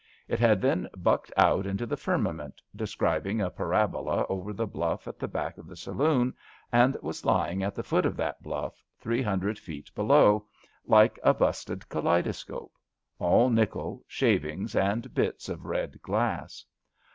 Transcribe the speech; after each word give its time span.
It 0.27 0.39
had 0.39 0.63
then 0.63 0.89
bucked 0.97 1.31
out 1.37 1.67
into 1.67 1.85
the 1.85 1.95
firmament, 1.95 2.59
describ 2.75 3.27
ing 3.27 3.39
a 3.39 3.51
parabola 3.51 4.25
over 4.29 4.51
the 4.51 4.67
bluflf 4.67 5.05
at 5.07 5.19
the 5.19 5.27
back 5.27 5.59
of 5.59 5.67
the 5.67 5.75
saloon, 5.75 6.33
and 6.71 6.97
was 7.03 7.23
lying 7.23 7.61
at 7.61 7.75
the 7.75 7.83
foot 7.83 8.07
of 8.07 8.17
that 8.17 8.41
bluff, 8.41 8.83
three 8.99 9.21
hundred 9.21 9.59
feet 9.59 9.93
below, 9.93 10.47
like 10.87 11.19
a 11.21 11.35
busted 11.35 11.87
kaleidoscope— 11.87 12.73
all 13.19 13.51
nickel, 13.51 14.03
shavings 14.07 14.75
and 14.75 15.13
bits 15.13 15.47
of 15.49 15.67
red 15.67 16.01
glass. 16.01 16.65